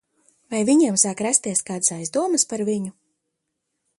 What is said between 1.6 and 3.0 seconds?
kādas aizdomas par viņu?